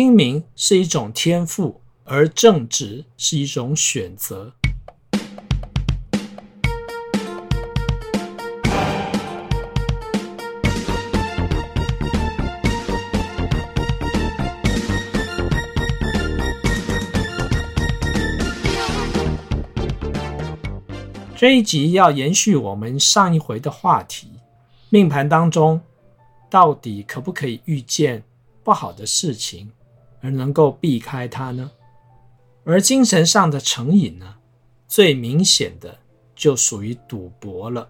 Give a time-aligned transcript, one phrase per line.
[0.00, 4.52] 精明是一种天赋，而正直是一种选择。
[21.36, 24.28] 这一集要延续我们上一回的话题，
[24.90, 25.80] 命盘当中
[26.48, 28.22] 到底可不可以预见
[28.62, 29.72] 不好的事情，
[30.20, 31.70] 而能够避开它呢？
[32.64, 34.36] 而精神上的成瘾呢，
[34.86, 35.98] 最明显的
[36.34, 37.88] 就属于赌博了。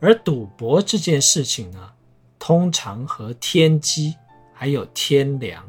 [0.00, 1.92] 而赌博这件事情呢，
[2.38, 4.14] 通常和天机
[4.52, 5.68] 还有天良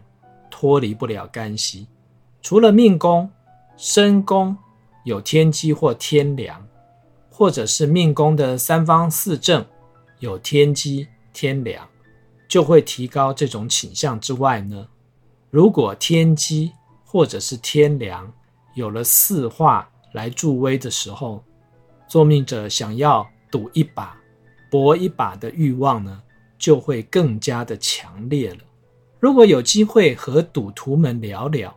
[0.49, 1.87] 脱离不了干系。
[2.41, 3.29] 除了命宫、
[3.75, 4.57] 身宫
[5.03, 6.67] 有天机或天良。
[7.29, 9.63] 或者是命宫的三方四正
[10.17, 11.87] 有天机天良，
[12.47, 14.87] 就会提高这种倾向之外呢，
[15.49, 16.73] 如果天机
[17.05, 18.31] 或者是天梁
[18.75, 21.43] 有了四化来助威的时候，
[22.07, 24.17] 作命者想要赌一把、
[24.69, 26.21] 搏一把的欲望呢，
[26.57, 28.59] 就会更加的强烈了。
[29.19, 31.75] 如果有机会和赌徒们聊聊，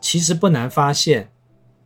[0.00, 1.30] 其实不难发现，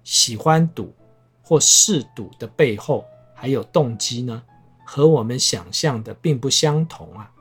[0.05, 0.95] 喜欢赌。
[1.41, 4.43] 或嗜赌的背后还有动机呢，
[4.85, 7.33] 和我们想象的并不相同啊。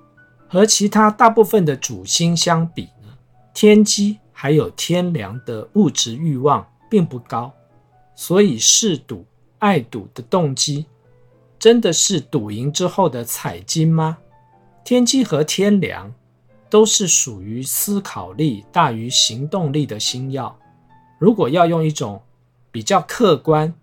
[0.48, 2.88] 和其他大部分的主星相比，
[3.60, 7.52] 天机还有天梁的物质欲望并不高，
[8.16, 9.26] 所以嗜赌、
[9.58, 10.86] 爱赌的动机
[11.58, 14.20] 真的是赌赢之后的彩金吗？
[14.84, 16.14] 天机和天梁
[16.70, 20.56] 都是属于思考力大于行动力的星曜，
[21.18, 22.22] 如果要用一种
[22.72, 23.74] 比较客观，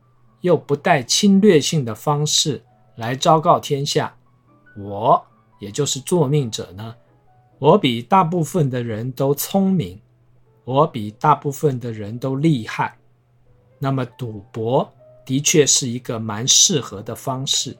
[0.42, 2.62] 又不带侵略性的方式
[2.94, 4.14] 来昭告天下，
[4.78, 5.26] 我
[5.58, 6.94] 也就是作命者呢，
[7.64, 9.98] 我比大部分的人都聪明，
[10.66, 12.98] 我比大部分的人都厉害。
[13.78, 14.86] 那么赌博
[15.24, 17.74] 的确是一个蛮适合的方式。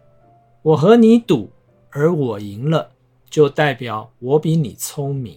[0.63, 1.51] 我和你赌，
[1.91, 2.93] 而我赢了，
[3.29, 5.37] 就代表我比你聪明；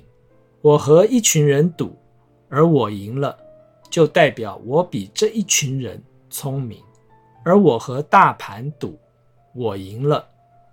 [0.62, 1.94] 我和一群人赌，
[2.48, 3.38] 而我赢了，
[3.90, 6.82] 就代表我比这一群人聪明。
[7.44, 8.98] 而我和大盘赌，
[9.54, 10.26] 我赢了，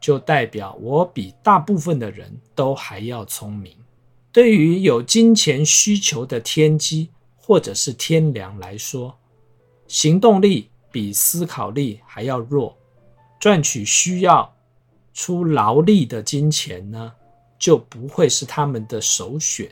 [0.05, 3.75] 就代表我比大部分的人都还要聪明。
[4.31, 9.19] 对于有金钱需求的天机或者是天梁来说，
[9.89, 12.77] 行动力比思考力还要弱，
[13.41, 14.55] 赚取需要
[15.15, 17.11] 出劳力的金钱呢，
[17.59, 19.71] 就不会是他们的首选。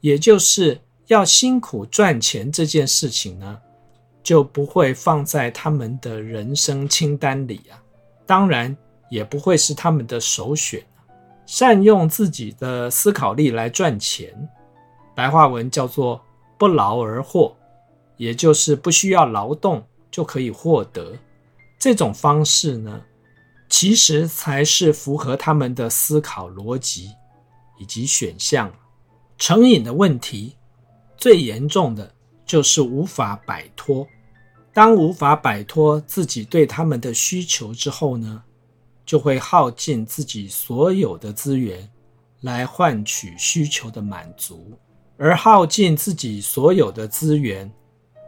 [0.00, 3.60] 也就是要辛苦赚钱这件事情呢，
[4.20, 7.80] 就不会放在他们的人生清单里啊，
[8.26, 8.76] 当然
[9.10, 10.82] 也不会是他们的首选。
[11.44, 14.32] 善用自己的思考力来赚钱，
[15.14, 16.18] 白话文叫做
[16.56, 17.54] 不劳而获，
[18.16, 21.12] 也就是不需要劳动就可以获得。
[21.78, 23.02] 这种方式呢，
[23.68, 27.10] 其实才是符合他们的思考逻辑
[27.78, 28.72] 以及选项。
[29.36, 30.56] 成瘾的问题
[31.18, 32.14] 最严重的。
[32.46, 34.04] 就是无法摆脱。
[34.74, 38.42] 当无法摆脱自己对他们的需求之后呢，
[39.10, 41.90] 就会耗尽自己所有的资源
[42.42, 44.78] 来换取需求的满足。
[45.16, 47.68] 而耗尽自己所有的资源，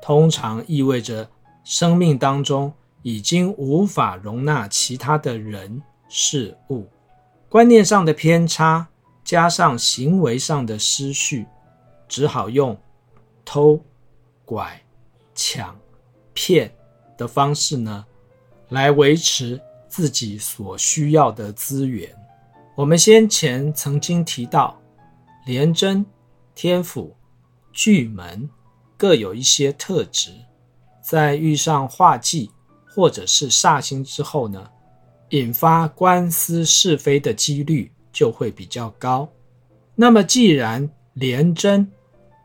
[0.02, 1.30] 通常意味着
[1.62, 2.72] 生命当中
[3.02, 6.88] 已经无法容纳其他的人事物。
[7.48, 8.88] 观念上的偏差，
[9.22, 11.46] 加上行为上的失序，
[12.08, 12.76] 只好用
[13.44, 13.80] 偷。
[14.44, 14.82] 拐、
[15.32, 15.78] 抢、
[16.34, 16.74] 骗
[17.16, 18.04] 的方式呢，
[18.70, 19.60] 来维持
[19.92, 22.10] 自己所需要的资源。
[22.74, 24.80] 我们先前曾经提到，
[25.44, 26.02] 廉贞、
[26.54, 27.14] 天府、
[27.74, 28.48] 巨门
[28.96, 30.30] 各有一些特质，
[31.02, 32.50] 在遇上化忌
[32.88, 34.66] 或者是煞星之后呢，
[35.28, 39.28] 引发官司是非的几率就会比较高。
[39.94, 41.86] 那么，既然廉贞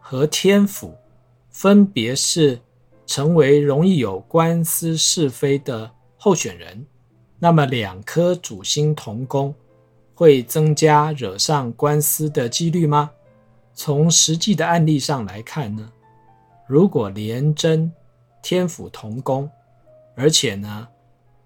[0.01, 0.93] 和天府，
[1.49, 2.59] 分别是
[3.05, 6.85] 成为容易有官司是非的候选人，
[7.39, 9.53] 那么两颗主星同宫
[10.15, 13.11] 会增加惹上官司的几率吗？
[13.73, 15.91] 从实际的案例上来看呢，
[16.67, 17.91] 如果廉贞
[18.41, 19.47] 天府同宫，
[20.15, 20.87] 而且呢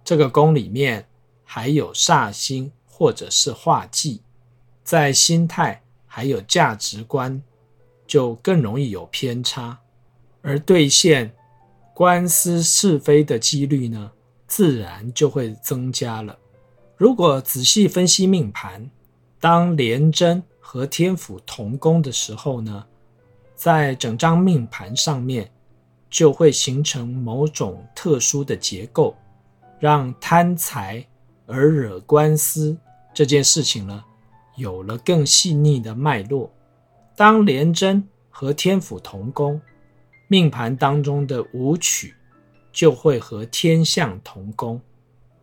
[0.03, 1.05] 这个宫里面
[1.43, 4.21] 还有煞星或者是化忌，
[4.83, 7.41] 在心态还有价值观
[8.07, 9.77] 就更容易有偏差。
[10.41, 11.33] 而兑现
[11.94, 14.11] 官司是非的几率呢，
[14.51, 16.38] 自然就会增加了。
[16.98, 18.92] 如果仔细分析命盘，
[19.39, 22.86] 当廉贞和天府同宫的时候呢，
[23.56, 25.50] 在整张命盘上面
[26.09, 29.15] 就会形成某种特殊的结构，
[29.80, 31.07] 让贪财
[31.45, 32.77] 而惹官司
[33.13, 34.04] 这件事情呢，
[34.57, 36.51] 有了更细腻的脉络。
[37.15, 39.62] 当廉贞和天府同宫，
[40.27, 42.13] 命盘当中的武曲
[42.71, 44.79] 就会和天相同宫。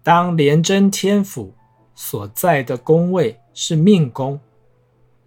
[0.02, 1.52] 当廉贞天府
[1.94, 4.40] 所在的宫位是命宫，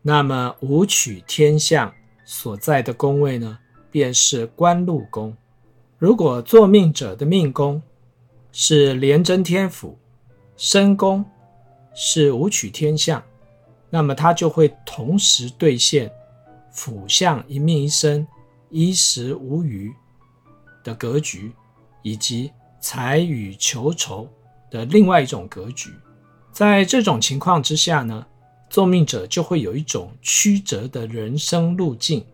[0.02, 1.94] 那么武曲天相
[2.26, 3.60] 所在的宫位呢，
[3.92, 5.36] 便是官禄宫。
[5.98, 7.82] 如果作命者的命宫
[8.52, 9.98] 是廉贞天府，
[10.58, 11.24] 身宫
[11.94, 13.22] 是武曲天相，
[13.90, 16.12] 那么他就会同时兑现
[16.72, 18.26] 辅相一命一生，
[18.70, 19.94] 衣食无虞
[20.84, 21.52] 的格局，
[22.02, 24.28] 以及财与求酬
[24.70, 25.90] 的另外一种格局。
[26.52, 28.26] 在这种情况之下呢，
[28.70, 32.26] 作命者就会有一种曲折的人生路径，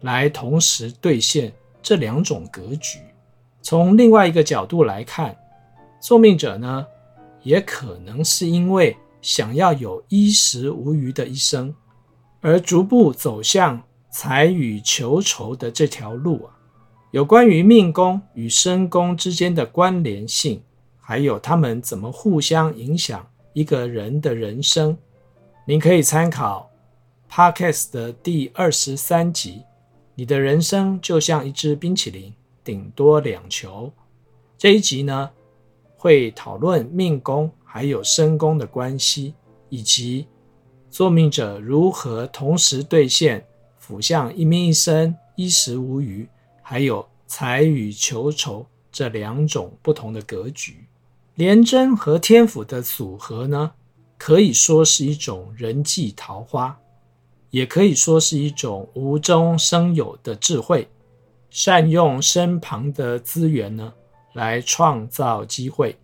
[0.00, 2.98] 来同时兑现这两种格局。
[3.62, 5.36] 从另外一个角度来看，
[6.00, 6.84] 作命者呢，
[7.42, 11.72] 也可能是因为想要有衣食无虞的一生，
[12.40, 13.80] 而逐步走向
[14.10, 16.58] 财与求酬的这条路啊。
[17.12, 20.62] 有关于命宫与身宫之间的关联性，
[20.98, 24.96] 还有他们怎么互相影响一个人的人生。
[25.66, 26.70] 您可以参考
[27.30, 29.62] Podcast 的第二十三集。
[30.14, 32.32] 你的人生就像一支冰淇淋，
[32.64, 33.92] 顶多两球。
[34.56, 35.28] 这一集呢，
[35.98, 39.34] 会讨论命宫还有身宫的关系，
[39.68, 40.26] 以及
[40.88, 43.44] 作命者如何同时兑现
[43.76, 46.26] 辅相一命一生、衣食无虞，
[46.62, 50.86] 还有财与求酬这两种不同的格局。
[51.34, 53.72] 廉贞和天府的组合呢，
[54.16, 56.78] 可以说是一种人际桃花，
[57.50, 60.88] 也可以说是一种无中生有的智慧，
[61.50, 63.92] 善用身旁的资源呢，
[64.34, 65.98] 来创造机会。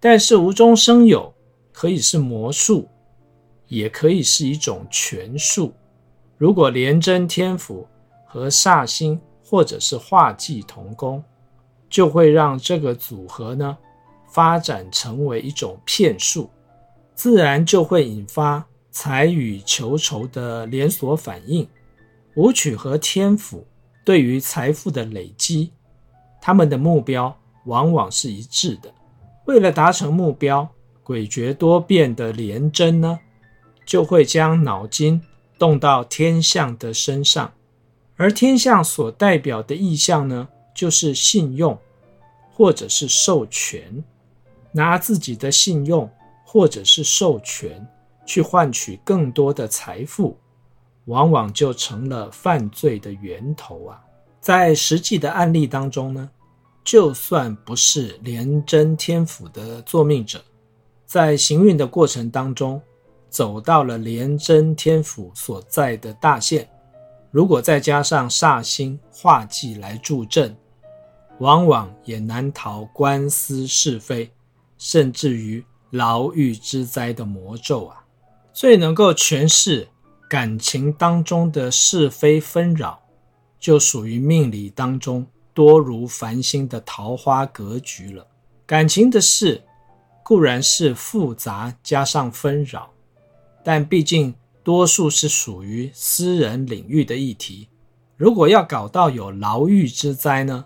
[0.00, 1.32] 但是无中生有
[1.70, 2.88] 可以是魔术，
[3.68, 5.72] 也可以是一种权术。
[6.38, 7.86] 如果廉贞天府
[8.26, 9.20] 和煞星
[9.52, 11.22] 或者是化忌同宫，
[11.90, 13.76] 就会让这个组合呢，
[14.30, 16.48] 发展成为一种骗术。
[17.14, 21.68] 自然就会引发财与求仇的连锁反应。
[22.34, 23.66] 武曲和天府
[24.06, 25.70] 对于财富的累积，
[26.40, 28.90] 他们的目标往往是一致的。
[29.44, 30.66] 为了达成目标，
[31.04, 33.20] 诡谲多变的廉贞呢，
[33.84, 35.20] 就会将脑筋
[35.58, 37.52] 动到天相的身上，
[38.22, 41.76] 而天相所代表的意象呢，就是信用
[42.52, 44.04] 或者是授权，
[44.70, 46.08] 拿自己的信用。
[46.44, 47.88] 或者是授权
[48.26, 50.36] 去换取更多的财富，
[51.06, 53.98] 往往就成了犯罪的源头啊！
[54.38, 56.28] 在实际的案例当中呢，
[56.84, 60.44] 就算不是廉贞天府的作命者，
[61.06, 62.78] 在行运的过程当中，
[63.30, 66.68] 走到了廉贞天府所在的大限，
[67.32, 70.56] 如果再加上煞星化忌来助阵，
[71.40, 74.30] 往往也难逃官司是非，
[74.78, 75.64] 甚至于。
[75.92, 78.02] 牢狱之灾的魔咒啊，
[78.50, 79.86] 最能够诠释
[80.26, 82.98] 感情当中的是非纷扰，
[83.60, 88.26] 就属于命理当中多如繁星的桃花格局了。
[88.64, 89.62] 感情的事
[90.22, 92.90] 固然是复杂加上纷扰，
[93.62, 97.68] 但毕竟多数是属于私人领域的议题。
[98.16, 100.64] 如果要搞到有牢狱之灾呢，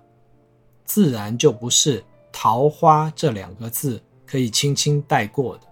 [0.84, 4.02] 自然就不是桃花这两个字。
[4.28, 5.68] 可以轻轻带过的。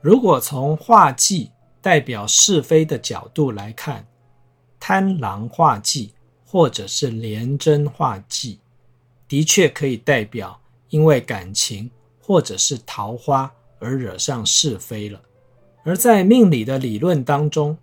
[0.00, 1.50] 如果从化忌
[1.82, 4.06] 代表是非的角度来看，
[4.78, 6.14] 贪狼化忌
[6.46, 8.60] 或者是廉贞化忌，
[9.26, 10.56] 的确可以代表
[10.90, 11.90] 因为感情
[12.20, 15.20] 或者是桃花而惹上是非了。
[15.86, 17.78] 而在命理的理论当中，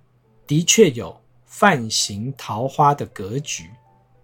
[0.45, 3.69] 的确有犯刑桃花的格局，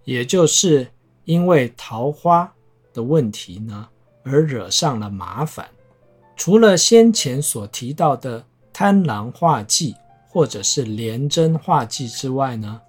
[0.03, 0.91] 也就是
[1.23, 2.53] 因为桃花
[2.93, 3.87] 的问题呢，
[4.23, 5.65] 而惹上了麻烦。
[6.35, 9.95] 除了先前所提到的贪狼化忌
[10.27, 12.81] 或者是廉贞化忌之外呢，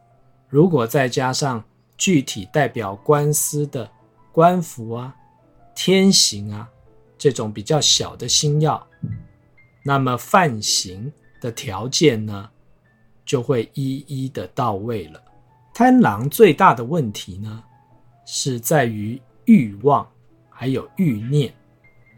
[0.49, 1.63] 如果再加上
[1.97, 3.89] 具体代表官司的
[4.33, 5.15] 官符啊、
[5.73, 6.69] 天刑啊
[7.17, 8.85] 这种比较小的星曜，
[9.83, 12.51] 那么犯刑的条件呢
[13.25, 15.23] 就会一一的到位了。
[15.73, 17.63] 贪狼最大的问题呢
[18.27, 20.09] 是在于欲望
[20.49, 21.55] 还有欲念。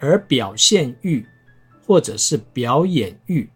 [0.04, 1.24] 而表现欲，
[1.86, 3.48] 或者是表演欲，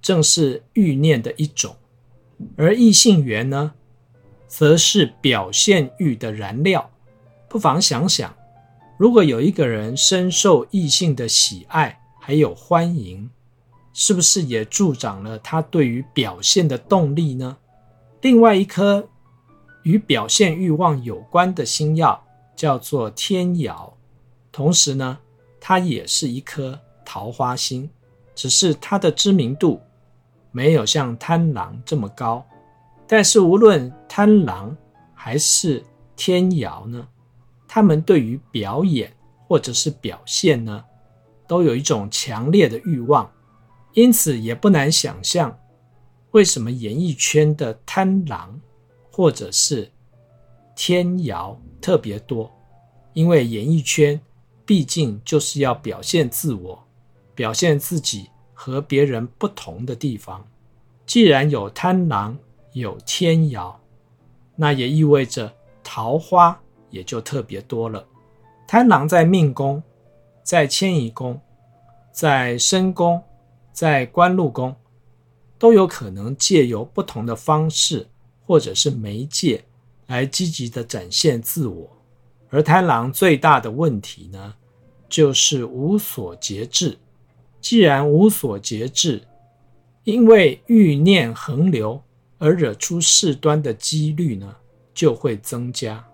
[0.00, 1.74] 正是欲念的一种。
[2.56, 3.74] 而异性缘呢，
[4.46, 6.88] 则是表现欲的燃料。
[7.48, 8.32] 不妨想想，
[8.96, 13.28] 如果有一个人深受异性的喜爱，还有欢迎，
[14.02, 17.58] 是不是也助长了他对于表现的动力呢？
[18.22, 19.06] 另外一颗
[19.82, 22.18] 与表现欲望有关的星曜
[22.56, 23.92] 叫做天姚，
[24.50, 25.18] 同时呢，
[25.60, 27.90] 它也是一颗桃花星，
[28.34, 29.78] 只是它的知名度
[30.50, 32.42] 没有像贪狼这么高。
[33.06, 34.74] 但是无论贪狼
[35.12, 35.84] 还是
[36.16, 37.06] 天姚呢，
[37.68, 39.12] 他们对于表演
[39.46, 40.82] 或者是表现呢，
[41.46, 43.30] 都有一种强烈的欲望，
[43.92, 45.58] 因此也不难想象，
[46.30, 48.60] 为什么演艺圈的贪狼
[49.10, 49.90] 或者是
[50.74, 52.50] 天姚特别多？
[53.12, 54.20] 因为演艺圈
[54.64, 56.82] 毕竟就是要表现自我，
[57.34, 60.46] 表现自己和别人不同的地方。
[61.04, 62.38] 既然有贪狼，
[62.72, 63.80] 有天姚，
[64.56, 68.06] 那也意味着桃花也就特别多了。
[68.66, 69.82] 贪狼在命宫。
[70.42, 71.40] 在迁移宫，
[72.10, 73.22] 在身宫，
[73.72, 74.74] 在官禄宫，
[75.58, 78.08] 都有可能借由不同的方式
[78.44, 79.64] 或者是媒介
[80.06, 81.88] 来积极的展现自我。
[82.48, 84.54] 而贪狼最大的问题呢，
[85.08, 86.98] 就是无所节制。
[87.60, 89.22] 既然无所节制，
[90.04, 92.02] 因为欲念横流
[92.38, 94.56] 而惹出事端的几率呢，
[94.92, 96.04] 就会增加。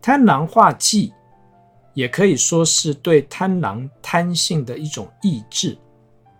[0.00, 1.12] 贪狼化忌。
[1.94, 5.78] 也可以说是对贪狼贪性的一种抑制，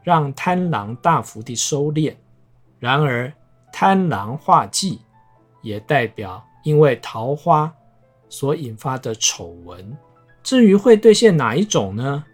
[0.04, 2.14] 让贪狼大幅的收敛。
[2.78, 3.32] 然而，
[3.72, 5.00] 贪狼化忌
[5.62, 7.74] 也代表因为桃花
[8.28, 9.96] 所引发的丑闻。
[10.42, 12.24] 至于会兑现哪一种呢？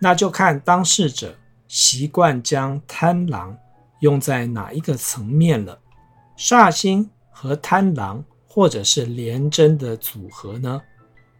[0.00, 1.36] 那就看当事者
[1.68, 3.56] 习惯将贪狼
[4.00, 5.78] 用在哪一个层面了。
[6.36, 10.82] 煞星和贪狼或者是廉贞的组合呢？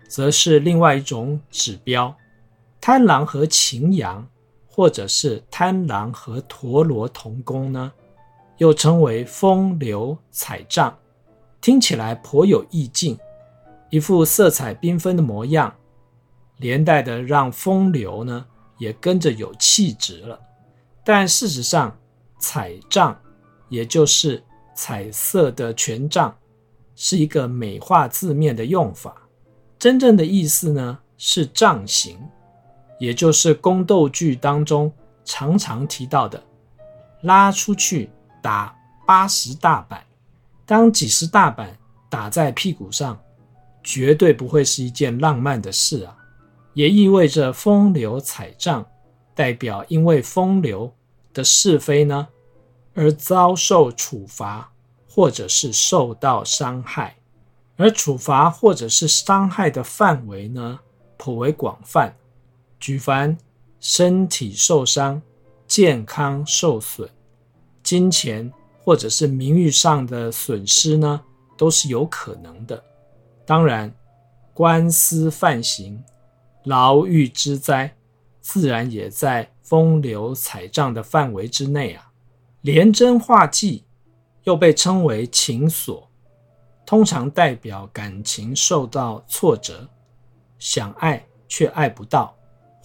[0.07, 2.15] 则是另外一种指标，
[2.79, 4.29] 贪狼和擎羊，
[4.75, 7.93] 或者是贪狼和陀罗同宫呢，
[8.57, 10.97] 又称为风流彩账，
[11.61, 13.19] 听起来颇有意境，
[13.91, 15.75] 一副色彩缤纷的模样，
[16.57, 18.47] 连带的让风流呢
[18.79, 20.41] 也跟着有气质了。
[21.05, 21.95] 但事实上，
[22.39, 23.21] 彩账
[23.69, 24.43] 也就是
[24.75, 26.35] 彩色的权杖，
[26.97, 29.29] 是一个美化字面的用法。
[29.79, 32.19] 真正的意思呢是杖刑，
[33.03, 34.93] 也就是宫斗剧当中
[35.25, 36.41] 常常提到的，
[37.23, 38.09] 拉出去
[38.41, 38.73] 打
[39.05, 40.07] 八十大板。
[40.65, 41.77] 当几十大板
[42.09, 43.21] 打在屁股上，
[43.83, 46.17] 绝对不会是一件浪漫的事啊！
[46.75, 48.87] 也意味着风流彩账，
[49.35, 50.95] 代表因为风流
[51.35, 52.29] 的是非呢，
[52.95, 54.71] 而遭受处罚，
[55.11, 57.17] 或者是受到伤害。
[57.77, 60.79] 而处罚或者是伤害的范围呢，
[61.17, 62.15] 颇为广泛，
[62.83, 63.39] 举凡
[63.79, 65.23] 身体受伤、
[65.69, 67.09] 健康受损、
[67.81, 71.23] 金钱或者是名誉上的损失呢，
[71.57, 72.83] 都是有可能的。
[73.47, 73.95] 当然，
[74.53, 76.03] 官司犯刑、
[76.65, 77.95] 牢狱之灾，
[78.41, 82.11] 自然也在风流彩账的范围之内啊。
[82.63, 83.85] 廉贞化忌，
[84.43, 86.11] 又被称为情锁。
[86.85, 89.89] 通常代表感情受到挫折，
[90.59, 92.37] 想爱却爱不到，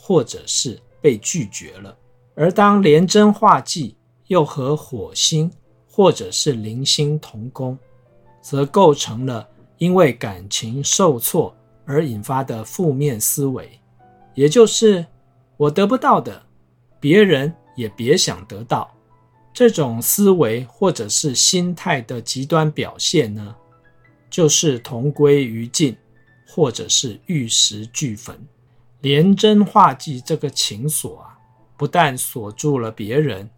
[0.07, 1.93] 或者是被拒绝了。
[2.33, 3.97] 而当廉贞化忌
[4.27, 5.51] 又和火星
[5.85, 7.77] 或者是铃星同宫，
[8.41, 9.45] 则构成了
[9.79, 13.77] 因为感情受挫而引发的负面思维，
[14.33, 15.05] 也就是
[15.57, 16.41] 我得不到的，
[17.01, 18.89] 别人也别想得到。
[19.53, 23.53] 这种思维或者是心态的极端表现呢，
[24.29, 25.97] 就是同归于尽，
[26.47, 28.39] 或者是玉石俱焚。
[29.07, 31.39] 廉贞化忌这个情锁啊，
[31.77, 33.49] 不但锁住了别人，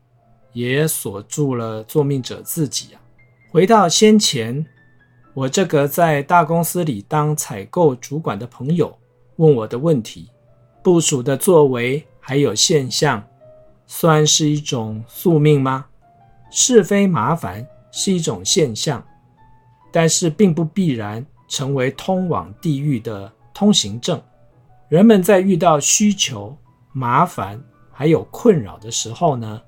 [0.53, 3.01] 也锁住了作命者自己啊。
[3.49, 4.63] 回到先前，
[5.33, 8.95] 我这个在大公司里当采购主管的朋友
[9.37, 10.29] 问我的问题：
[10.83, 13.27] 部署的作为还有现象，
[13.87, 15.87] 算是一种宿命吗？
[16.51, 19.03] 是非麻烦是一种现象。
[19.91, 24.21] 但是并不必然成为通往地狱的通行证。
[24.89, 26.57] 人们在遇到需求、
[26.91, 29.61] 麻烦还有困扰的时候呢，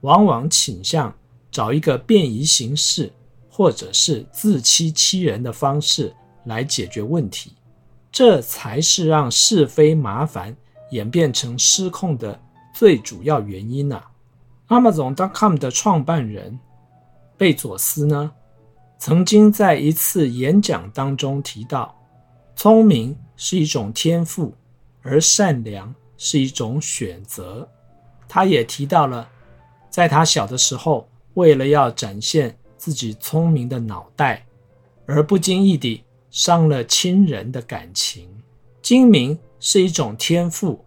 [0.00, 1.14] 往往倾向
[1.50, 3.12] 找一个便宜行事，
[3.50, 6.10] 或者是自欺欺人的方式
[6.46, 7.52] 来解决问题。
[8.10, 10.56] 这才是让是非麻烦
[10.90, 12.40] 演变成失控的
[12.72, 13.96] 最主要原因呐、
[14.68, 14.80] 啊。
[14.80, 16.58] Amazon.com 的创办人
[17.36, 18.32] 贝佐斯呢，
[18.98, 21.94] 曾经在一次演讲当中提到，
[22.56, 24.52] 聪明是一种天赋，
[25.02, 27.68] 而善良是一种选择。
[28.28, 29.28] 他也提到了，
[29.88, 34.44] 在他小的时候，为了要展现自己聪明的脑袋，
[35.06, 38.28] 而不经意地伤了亲人的感情。
[38.82, 40.84] 精明是一种天赋，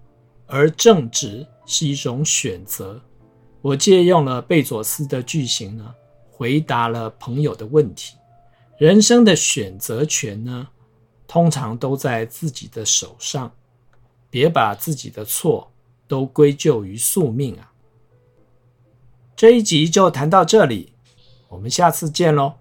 [0.47, 3.01] 而正直是一种选择。
[3.61, 5.93] 我借用了贝佐斯的句型呢，
[6.31, 8.15] 回答了朋友的问题。
[8.77, 10.67] 人生的选择权呢，
[11.29, 13.53] 通常都在自己的手上，
[14.31, 15.71] 别把自己的错
[16.07, 17.71] 都归咎于宿命啊。
[19.35, 20.93] 这一集就谈到这里，
[21.47, 22.55] 我们下次见喽。